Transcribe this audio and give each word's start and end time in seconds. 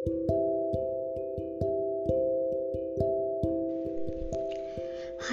Hi 0.00 0.12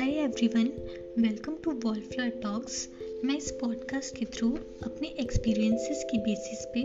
everyone 0.10 0.72
welcome 1.18 1.58
to 1.64 1.72
Wallflower 1.72 2.30
Talks 2.30 2.90
मैं 3.26 3.38
इस 3.38 3.52
podcast 3.52 4.18
के 4.18 4.26
थ्रू 4.26 4.60
अपने 4.84 5.08
एक्सपीरियंसेस 5.08 6.06
की 6.12 6.18
बेसिस 6.18 6.68
पे 6.74 6.84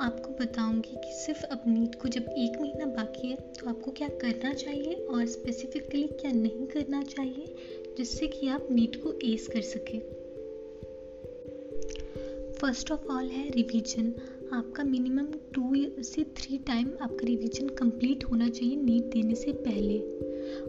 आपको 0.00 0.44
बताऊँगी 0.44 0.96
कि 0.96 1.12
सिर्फ़ 1.12 1.44
अब 1.44 1.62
नीट 1.66 1.94
को 1.94 2.08
जब 2.08 2.22
एक 2.22 2.60
महीना 2.60 2.86
बाकी 2.86 3.28
है 3.28 3.36
तो 3.36 3.68
आपको 3.68 3.90
क्या 3.90 4.08
करना 4.08 4.54
चाहिए 4.54 4.94
और 4.94 5.26
स्पेसिफिकली 5.26 6.06
क्या 6.06 6.32
नहीं 6.32 6.66
करना 6.66 7.02
चाहिए, 7.02 7.54
जिससे 7.98 8.26
कि 8.26 8.48
आप 8.48 8.68
नीट 8.70 8.96
को 8.96 9.12
एस 9.12 9.46
कर 9.46 9.60
सकें। 9.60 10.00
फ़र्स्ट 12.52 12.92
ऑफ़ 12.92 13.06
ऑल 13.06 13.24
है 13.24 13.50
रिवीजन 13.50 14.14
आपका 14.52 14.84
मिनिमम 14.84 15.26
टू 15.54 16.02
से 16.02 16.24
थ्री 16.36 16.58
टाइम 16.58 16.88
आपका 17.00 17.26
रिवीजन 17.26 17.68
कंप्लीट 17.68 18.24
होना 18.24 18.48
चाहिए 18.48 18.76
नीट 18.76 19.04
देने 19.04 19.34
से 19.34 19.52
पहले। 19.52 19.98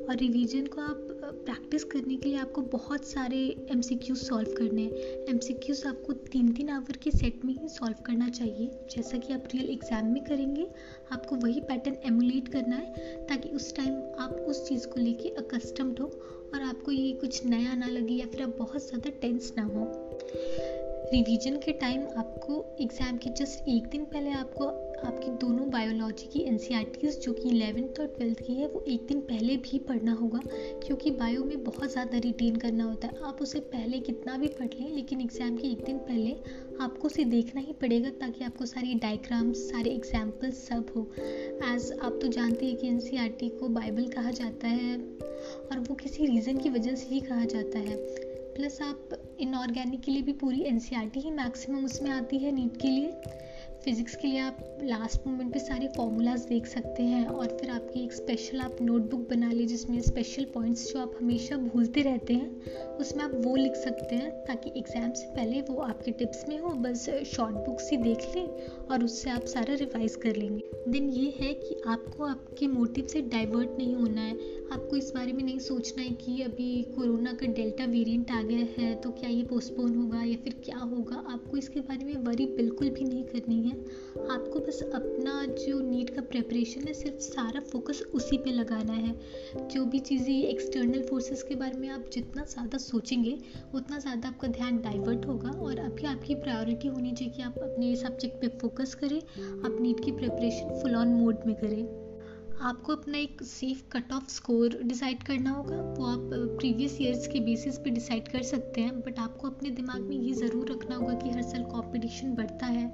और 0.05 0.16
रिवीजन 0.16 0.66
को 0.66 0.82
आप 0.82 1.08
प्रैक्टिस 1.45 1.84
करने 1.84 2.16
के 2.16 2.30
लिए 2.30 2.38
आपको 2.38 2.62
बहुत 2.62 3.05
सारे 3.05 3.38
एमसीक्यू 3.72 4.16
सॉल्व 4.16 4.54
करने 4.58 4.82
हैं। 4.82 4.91
एम 5.27 5.40
आपको 5.88 6.13
तीन 6.13 6.52
तीन 6.54 6.70
आवर 6.70 6.98
के 6.98 7.12
सेट 7.12 7.46
में 7.46 7.54
ही 7.54 7.68
सॉल्व 7.68 8.04
करना 8.05 8.30
चाहिए। 8.30 8.68
जैसा 8.96 9.18
कि 9.18 9.34
आप 9.34 9.48
रियल 9.54 9.70
एग्ज़ाम 9.70 10.05
में 10.05 10.23
करेंगे, 10.23 10.68
आपको 11.12 11.35
वही 11.35 11.60
पैटर्न 11.60 11.98
एमुलेट 12.05 12.48
करना 12.48 12.76
है, 12.76 13.26
ताकि 13.27 13.49
उस 13.49 13.76
टाइम 13.76 13.94
आप 14.20 14.46
उस 14.49 14.68
चीज़ 14.68 14.88
को 14.88 14.99
लेके 14.99 15.30
अकस्टम्ड 15.30 15.99
हो 15.99 16.07
और 16.54 16.62
आपको 16.62 16.91
ये 16.91 17.12
कुछ 17.13 17.46
नया 17.46 17.76
ना 17.76 17.88
लगे 17.88 18.13
या 18.13 18.26
फिर 18.26 18.41
आप 18.41 18.55
बहुत 18.60 18.88
ज़्यादा 18.88 19.10
टेंस 19.21 19.54
ना 19.57 19.63
हो। 19.63 20.84
रिवीजन 21.05 21.58
के 21.58 21.72
टाइम 21.72 22.02
आपको 22.18 22.54
एग्ज़ाम 22.82 23.18
के 23.18 23.30
जस्ट 23.30 23.68
एक 23.70 23.88
दिन 23.88 24.04
पहले 24.04 24.30
आपको, 24.30 24.66
आपकी 25.08 25.32
दोनों 25.32 25.70
बायोलॉजी 25.70 26.27
की 26.27 26.40
एन 26.40 26.58
जो 27.22 27.34
कि 27.34 27.50
इलेवेंथ 27.50 28.00
और 28.00 28.08
ट्वेल्थ 28.08 28.41
की 28.41 28.54
है, 28.54 28.68
वो 28.68 28.84
एक 28.88 29.05
दिन 29.08 29.20
पहले 29.20 29.58
भी 29.58 29.80
पढ़ना 29.80 30.13
होगा, 30.13 30.40
क्योंकि 30.85 31.12
बायो 31.12 31.44
में 31.44 31.63
बहुत 31.63 31.91
ज़्यादा 31.91 32.18
रिटेन 32.18 32.55
करना 32.55 32.84
होता 32.84 33.07
है। 33.07 33.21
आप 33.24 33.41
उसे 33.41 33.60
पहले 33.60 33.99
कितना 33.99 34.38
भी 34.38 34.48
पढ़ 34.48 34.74
लें, 34.79 34.90
लेकिन 34.96 35.21
एग्ज़ाम 35.21 35.57
के 35.57 35.68
एक 35.68 35.84
दिन 35.85 35.98
पहले 35.98 36.35
आपको 36.82 37.07
उसे 37.07 37.24
देखना 37.26 37.62
ही 37.62 37.74
पड़ेगा, 37.74 38.10
ताकि 38.10 38.44
आपको 38.44 38.66
सारे 38.66 38.94
डायग्राम्स 38.94 39.57
सारे 39.57 39.90
एग्जाम्पल्स 39.90 40.68
सब 40.68 40.94
हो। 40.96 41.07
एज 41.74 41.91
आप 42.01 42.20
तो 42.22 42.27
जानते 42.27 42.66
हैं 42.66 42.76
कि 42.76 42.88
एन 42.88 43.49
को 43.60 43.68
बाइबल 43.70 44.07
कहा 44.07 44.32
जाता 44.32 44.68
है, 44.68 44.98
और 44.98 45.79
वो 45.79 45.96
किसी 45.96 46.26
रीज़न 46.26 46.57
की 46.57 46.70
वजह 46.70 46.96
से 46.96 47.13
ही 47.16 47.20
कहा 47.22 47.46
जाता 47.46 47.79
है। 47.79 48.24
प्लस 48.55 48.81
आप 48.81 49.09
इनऑर्गेनिक 49.39 50.01
के 50.01 50.11
लिए 50.11 50.21
भी 50.21 50.34
पूरी 50.34 50.61
एन 50.63 50.79
ही 51.15 51.31
मैक्सिमम 51.31 51.85
उसमें 51.85 52.09
आती 52.11 52.37
है 52.37 52.51
नीट 52.51 52.77
के 52.81 52.87
लिए। 52.87 53.11
फिज़िक्स 53.84 54.15
के 54.15 54.27
लिए 54.27 54.39
आप 54.39 54.57
लास्ट 54.84 55.27
मोमेंट 55.27 55.51
पे 55.53 55.59
सारे 55.59 55.87
फॉर्मूलाज 55.87 56.45
देख 56.45 56.65
सकते 56.65 57.03
हैं 57.03 57.26
और 57.26 57.57
फिर 57.57 57.70
आपकी 57.70 58.03
एक 58.03 58.13
स्पेशल 58.13 58.61
आप 58.61 58.77
नोटबुक 58.81 59.27
बना 59.29 59.51
ली 59.51 59.65
जिसमें 59.65 59.99
स्पेशल 60.01 60.45
पॉइंट्स 60.53 60.87
जो 60.93 60.99
आप 60.99 61.17
हमेशा 61.21 61.57
भूलते 61.57 62.01
रहते 62.01 62.33
हैं, 62.33 62.95
उसमें 62.95 63.23
आप 63.23 63.35
वो 63.35 63.55
लिख 63.55 63.76
सकते 63.76 64.16
हैं 64.16 64.31
ताकि 64.45 64.72
एग्ज़ाम 64.79 65.11
से 65.11 65.28
पहले 65.35 65.61
वो 65.61 65.75
आपके 65.81 66.11
टिप्स 66.11 66.47
में 66.50 66.57
हो, 66.59 66.69
बस 66.69 67.09
शॉर्ट 67.35 67.56
बुक्स 67.66 67.91
ही 67.91 67.97
देख 67.97 68.25
लें 68.35 68.47
और 68.91 69.03
उससे 69.03 69.29
आप 69.29 69.45
सारा 69.47 69.73
रिवाइज 69.75 70.16
कर 70.16 70.35
लेंगे। 70.35 70.75
देन 70.88 71.09
ये 71.09 71.30
है 71.40 71.53
कि 71.53 71.75
आपको 71.88 72.24
आपके 72.24 72.68
मोटिव 72.68 73.06
से 73.08 73.22
डाइवर्ट 73.24 73.69
नहीं 73.78 73.96
होना 73.96 74.22
है। 74.22 74.34
आपको 74.74 74.96
इस 74.96 75.12
बारे 75.16 75.31
में 75.34 75.44
नहीं 75.44 75.58
सोचना 75.59 76.02
है 76.03 76.09
कि 76.12 76.41
अभी 76.41 76.68
कोरोना 76.96 77.34
का 77.34 77.47
डेल्टा 77.53 77.86
वेरिएंट 77.86 78.31
आ 78.31 78.41
गया 78.41 78.66
है 78.78 78.94
तो 79.02 79.12
क्या 79.12 79.30
ये 79.30 79.44
पोस्टपोन 79.44 79.96
होगा 79.96 80.22
या 80.24 80.36
फिर 80.44 80.53
क्या 80.66 80.78
होगा? 80.78 81.16
आपको 81.34 81.58
इसके 81.58 81.80
बारे 81.80 82.06
में 82.06 82.16
वरी 82.25 82.46
बिल्कुल 82.47 82.90
भी 82.90 83.03
नहीं 83.03 83.24
करनी 83.24 83.62
है। 83.62 83.72
आपको 84.28 84.59
बस 84.59 84.81
अपना 84.86 85.46
जो 85.46 85.80
नीट 85.81 86.09
का 86.09 86.22
प्रेपरेशन 86.24 86.88
है, 86.88 86.94
सिर्फ़ 86.94 87.19
सारा 87.22 87.59
फोकस 87.62 88.02
उसी 88.13 88.38
पे 88.38 88.52
लगाना 88.52 88.94
है। 88.94 89.16
जो 89.68 89.86
भी 89.86 90.00
चीज़ें 90.02 90.34
एक्सटर्नल 90.36 91.02
फोर्सेस 91.02 91.44
के 91.44 91.56
बारे 91.56 91.80
में 91.80 91.90
आप 91.90 92.09
जितना 92.13 92.44
ज़्यादा 92.46 92.78
सोचेंगे, 92.78 93.38
उतना 93.75 94.00
ज़्यादा 94.00 94.29
आपका 94.29 94.47
ध्यान 94.50 94.78
डाइवर्ट 94.81 95.25
होगा 95.28 95.50
और 95.59 95.79
अभी 95.79 96.07
आपकी 96.07 96.35
प्रायोरिटी 96.35 96.88
होनी 96.88 97.12
चाहिए 97.12 97.34
कि 97.34 97.44
आप 97.44 97.57
अपने 97.59 97.95
सब्जेक्ट 97.95 98.41
पे 98.41 98.47
फोकस 98.59 98.95
करें, 98.95 99.19
आप 99.66 99.78
नीट 99.81 100.03
की 100.06 100.12
प्रेपरेशन 100.13 100.74
फुल 100.81 100.96
ऑन 100.96 101.08
मोड 101.08 101.46
में 101.46 101.56
करें। 101.56 101.84
आपको 102.62 102.96
अपना 102.96 103.18
एक 103.18 103.44
safe 103.44 103.81
cut 103.91 104.12
off 104.13 104.30
score 104.30 104.80
decide 104.84 105.24
करना 105.24 105.52
होगा। 105.52 105.75
वो 105.75 106.06
आप 106.06 106.30
प्रीवियस 106.59 106.97
ईयर्स 107.02 107.28
के 107.28 107.40
बेसिस 107.40 107.78
पे 107.78 107.90
डिसाइड 107.90 108.28
कर 108.28 108.41
सकते 108.41 108.81
हैं 108.81 109.00
बट 109.02 109.19
आपको 109.19 109.50
अपने 109.50 109.69
दिमाग 109.69 110.02
में 110.02 110.16
ये 110.16 110.34
ज़रूर 110.34 110.72
रखना 110.72 110.96
होगा 110.96 111.13
कि 111.13 111.30
हर 111.30 111.41
साल 111.41 111.63
कॉम्पिटिशन 111.63 112.36
बढ़ता 112.36 112.66
है। 112.66 112.88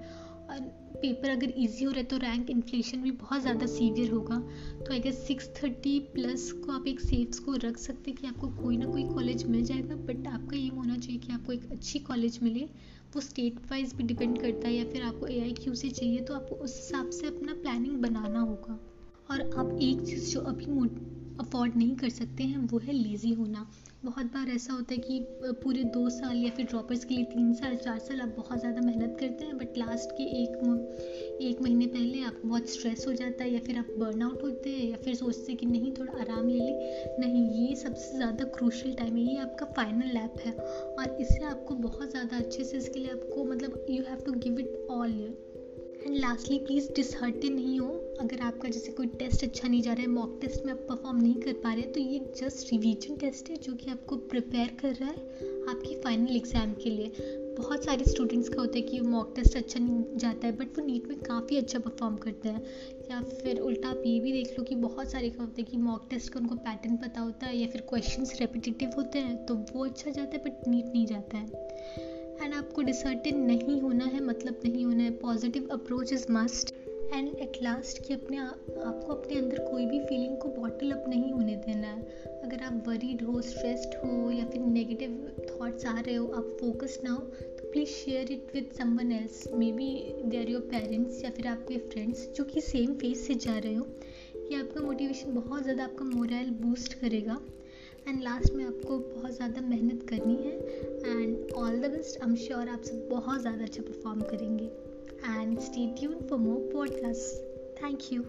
और 0.50 0.81
पेपर 1.02 1.30
अगर 1.30 1.50
इजी 1.58 1.84
हो 1.84 1.92
रहा 1.92 2.00
है 2.00 2.06
तो 2.06 2.18
रैंक 2.18 2.50
इन्फ्लेशन 2.50 3.02
भी 3.02 3.12
बहुत 3.14 3.42
ज़्यादा 3.42 3.66
सीवियर 3.68 4.12
होगा। 4.12 4.38
तो 4.80 4.94
I 4.94 5.00
guess 5.00 5.26
six 5.28 5.50
thirty 5.56 5.98
plus 6.14 6.52
को 6.56 6.72
आप 6.72 6.88
एक 6.88 7.00
सेफ़ 7.00 7.36
स्कोर 7.36 7.60
रख 7.60 7.78
सकते 7.78 8.12
हैं 8.12 8.20
कि 8.20 8.28
आपको 8.28 8.48
कोई 8.62 8.78
ना 8.78 8.86
कोई 8.88 9.04
कॉलेज 9.06 9.46
मिल 9.50 9.64
जाएगा 9.64 9.96
बट 10.08 10.28
आपका 10.28 10.58
ये 10.58 10.68
होना 10.70 10.98
चाहिए 10.98 11.20
कि 11.20 11.34
आपको 11.34 11.54
एक 11.54 11.72
अच्छी 11.72 12.00
कॉलेज 12.02 12.40
मिले। 12.44 12.68
वो 13.16 13.22
स्टेट 13.22 13.60
वाइज 13.72 13.94
भी 13.96 14.04
डिपेंड 14.04 14.38
करता 14.40 14.68
है 14.68 14.74
या 14.74 14.84
फिर 14.86 15.04
आपको 15.04 15.28
ए 15.28 15.40
आई 15.40 15.54
क्यू 15.54 15.74
से 15.76 15.90
चाहिए 15.90 16.22
तो 16.22 16.34
आपको 16.34 16.56
उस 16.58 16.76
हिसाब 16.76 17.10
से 17.12 17.28
अपना 17.28 17.54
प्लानिंग 17.54 17.98
बनाना 17.98 18.40
होगा। 18.40 18.80
और 19.30 19.50
आप 19.58 19.78
एक 19.82 20.02
चीज़ 20.02 20.34
जो 20.34 20.40
अभी 20.42 20.72
अफोर्ड 21.42 21.76
नहीं 21.78 21.96
कर 21.96 22.10
सकते 22.12 22.44
हैं, 22.44 22.58
वो 22.68 22.80
है 22.80 22.94
लेज़ी 22.94 23.34
होना। 23.34 23.68
बहुत 24.06 24.26
बार 24.26 24.50
ऐसा 24.50 24.74
होता 24.74 24.94
है 24.94 25.00
कि 25.00 25.20
पूरे 25.64 25.84
दो 25.86 26.08
साल 26.10 26.36
या 26.36 26.50
फिर 26.50 26.66
ड्रॉपर्स 26.66 27.04
के 27.06 27.16
लिए 27.16 27.24
तीन 27.26 27.54
साल, 27.54 27.76
चार 27.76 28.00
साल 28.00 28.22
आप 28.22 28.34
बहुत 28.38 28.60
ज़्यादा 28.60 28.82
मेहनत 28.82 29.16
करते 29.20 29.46
हैं 29.46 29.58
बट 29.58 29.78
लास्ट 29.78 30.12
के 30.12 30.24
एक 30.44 30.58
एक 31.42 31.62
महीने 31.62 31.86
पहले 31.88 32.22
आपको 32.24 32.48
बहुत 32.48 32.70
स्ट्रेस 32.70 33.06
हो 33.08 33.14
जाता 33.14 33.44
है 33.44 33.54
या 33.54 33.60
फिर 33.60 33.78
आप 33.78 33.88
बर्न 34.00 34.22
आउट 34.22 34.44
होते 34.44 34.70
हैं 34.70 34.90
या 34.90 34.98
फिर 34.98 35.16
सोचते 35.16 35.52
हैं 35.52 35.58
कि 35.58 35.66
नहीं, 35.66 35.92
थोड़ा 35.92 36.20
आराम 36.22 36.48
ले 36.48 36.58
लें। 36.58 37.18
नहीं, 37.20 37.44
ये 37.60 37.76
सबसे 37.76 38.18
ज़्यादा 38.18 38.46
क्रूशल 38.58 38.94
टाइम 38.94 39.16
है, 39.16 39.24
ये 39.24 39.38
आपका 39.38 39.66
फाइनल 39.76 40.14
लैप 40.14 40.36
है। 40.46 40.52
और 40.52 41.18
इससे 41.22 41.44
आपको 41.46 41.76
बहुत 41.76 42.10
ज़्यादा 42.12 42.38
अच्छे 42.38 42.64
से 42.64 42.78
इसके 42.78 43.00
लिए 43.00 43.12
आपको 43.12 43.46
मतलब 43.46 43.86
you 43.90 44.04
have 44.04 44.24
to 44.26 44.34
give 44.34 44.60
it 44.60 44.88
all 44.92 45.12
and 46.06 46.16
lastly 46.16 46.58
please 46.60 46.88
disheartened 46.96 47.54
नहीं 47.56 47.80
हो। 47.80 47.88
अगर 48.22 48.42
आपका 48.42 48.70
जैसे 48.70 48.92
कोई 48.92 49.08
टेस्ट 49.20 49.44
अच्छा 49.44 49.68
नहीं 49.68 49.82
जा 49.82 49.94
रहा 49.94 50.02
है 50.02 50.08
मॉक 50.10 50.38
टेस्ट 50.42 50.66
में 50.66 50.72
आप 50.74 50.80
परफॉर्म 50.90 51.22
नहीं 51.22 51.36
कर 51.36 51.54
पा 51.64 51.74
रहे 51.74 51.84
तो 51.84 52.00
ये 52.00 52.20
जस्ट 52.38 52.72
रिवीजन 52.72 53.16
टेस्ट 53.18 53.50
है, 53.50 53.58
जो 53.58 53.74
कि 53.74 53.92
आपको 53.92 54.16
प्रिपेयर 54.32 54.78
कर 54.82 54.94
रहा 54.94 55.10
है 55.10 55.50
आपकी 55.70 55.96
फाइनल 56.04 56.36
एग्ज़ाम 56.36 56.74
के 56.74 56.90
लिए। 56.90 57.40
बहुत 57.58 57.84
सारे 57.86 58.06
स्टूडेंट्स 58.06 58.50
का 58.50 58.60
होता 58.60 58.78
है 58.78 58.82
कि 58.82 59.00
मॉक 59.02 59.34
टेस्ट 59.36 59.58
अच्छा 59.58 59.80
नहीं 59.80 60.18
जाता 60.18 60.48
है 60.48 60.56
बट 60.58 60.78
वो 60.80 60.86
नीट 60.86 61.08
में 61.08 61.20
काफ़ी 61.20 61.58
अच्छा 61.58 61.80
परफॉर्म 61.80 62.16
करते 62.18 62.50
हैं। 62.50 62.62
या 63.12 63.22
फिर 63.24 63.60
उल्टा 63.60 63.90
आप 63.90 64.04
ये 64.06 64.20
भी 64.20 64.32
देख 64.32 64.58
लो 64.60 64.64
कि 64.64 64.76
बहुत 64.78 65.12
सारे 65.12 65.30
का 65.30 65.44
होता 65.44 65.56
है 65.58 65.64
कि 65.64 65.78
मॉक 65.78 66.08
टेस्ट 66.10 66.34
का 66.34 66.40
उनको 66.40 66.56
पैटर्न 66.58 66.96
पता 66.98 67.22
होता 67.22 67.46
है, 67.46 67.58
या 67.58 67.68
फिर 67.68 67.82
क्वेश्चन 67.90 68.26
रेपिटेटिव 68.40 68.92
होते 68.98 69.20
हैं 69.20 69.46
तो 69.46 69.56
वो 69.74 69.86
अच्छा 69.86 70.12
जाता 70.12 70.38
है 70.38 70.44
बट 70.46 70.68
नीट 70.68 70.86
नहीं 70.86 71.06
जाता 71.06 71.38
है। 71.38 72.11
एंड 72.44 72.54
आपको 72.54 72.82
डिसर्टेन 72.82 73.40
नहीं 73.46 73.80
होना 73.82 74.06
है 74.06 74.24
मतलब 74.24 74.60
नहीं 74.64 74.86
होना 74.86 75.04
है। 75.04 75.12
Positive 75.18 75.68
approach 75.72 76.14
is 76.14 76.26
must 76.32 76.74
and 77.14 77.28
at 77.36 77.58
last 77.64 78.02
कि 78.06 78.14
अपने 78.14 78.38
आपको 78.38 79.14
अपने 79.14 79.38
अंदर 79.38 79.60
कोई 79.62 79.86
भी 79.86 80.00
फीलिंग 80.02 80.38
को 80.38 80.50
बॉटल 80.52 80.92
अप 80.92 81.04
नहीं 81.08 81.32
होने 81.32 81.56
देना 81.58 81.88
है। 81.88 82.40
अगर 82.44 82.64
आप 82.64 82.84
वरीड 82.88 83.22
हो 83.22 83.42
स्ट्रेस्ड 83.42 83.96
हो, 83.96 84.32
या 84.32 84.46
फिर 84.46 84.62
नेगेटिव 84.62 85.32
थॉट्स 85.50 85.86
आ 85.86 86.00
रहे 86.00 86.16
हो, 86.16 86.26
आप 86.28 86.58
फोकस 86.62 87.00
ना 87.04 87.12
हो 87.12 87.20
तो 87.20 87.72
please 87.72 87.90
share 87.90 88.32
it 88.32 88.52
with 88.56 88.70
someone 88.78 89.12
else 89.12 89.48
maybe 89.72 89.94
they 90.26 90.38
are 90.38 90.50
your 90.50 90.62
parents 90.72 91.24
या 91.24 91.30
फिर 91.30 91.48
आपके 91.48 91.78
फ्रेंड्स 91.90 92.28
जो 92.38 92.44
कि 92.44 92.62
सेम 92.62 92.94
फ़ेज़ 92.96 93.20
से 93.20 93.36
जा 93.46 93.58
रहे 93.58 93.74
हो। 93.74 93.88
ये 94.52 94.60
आपका 94.60 94.82
मोटिवेशन 94.82 95.34
बहुत 95.34 95.64
ज़्यादा 95.64 95.84
आपका 95.84 96.06
मोरल 96.06 96.50
बूस्ट 96.62 96.94
करेगा। 96.94 97.40
एंड 98.08 98.22
लास्ट 98.24 98.54
में 98.54 98.64
आपको 98.66 98.98
बहुत 99.00 99.36
ज़्यादा 99.36 99.62
मेहनत 99.62 100.06
करनी 100.10 100.36
है। 100.36 100.54
And 101.22 101.52
all 101.52 101.80
the 101.80 101.92
best 101.92 102.22
I 102.22 102.30
am 102.30 102.36
sure 102.36 102.70
आप 102.70 102.84
सब 102.84 103.08
बहुत 103.10 103.42
ज़्यादा 103.42 103.64
अच्छा 103.64 103.84
परफॉर्म 103.84 104.22
करेंगे। 104.22 104.66
And 105.30 105.60
stay 105.60 105.88
tuned 106.00 106.16
for 106.28 106.40
more 106.40 106.70
podcast 106.74 107.84
thank 107.84 108.14
you 108.14 108.22